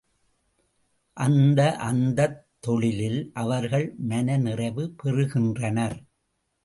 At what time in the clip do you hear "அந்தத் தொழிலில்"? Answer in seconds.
1.75-3.29